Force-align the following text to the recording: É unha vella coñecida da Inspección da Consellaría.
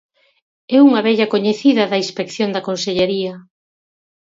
É 0.75 0.77
unha 0.87 1.01
vella 1.07 1.31
coñecida 1.33 1.83
da 1.91 2.01
Inspección 2.05 2.49
da 2.55 2.65
Consellaría. 2.67 3.33